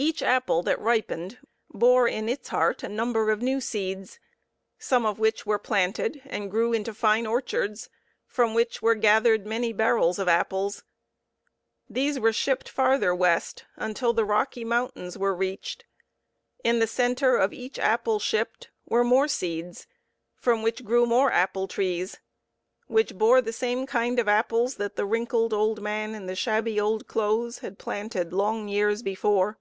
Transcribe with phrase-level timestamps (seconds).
[0.00, 1.38] Each apple that ripened
[1.72, 4.20] bore in its heart a number of new seeds,
[4.78, 7.90] some of which were planted and grew into fine orchards
[8.24, 10.84] from which were gathered many barrels of apples.
[11.90, 15.84] These were shipped farther west, until the Rocky Mountains were reached.
[16.62, 19.88] In the centre of each apple shipped were more seeds,
[20.36, 22.20] from which grew more apple trees,
[22.86, 26.78] which bore the same kind of apples that the wrinkled old man in the shabby
[26.80, 29.58] old clothes had planted long years before.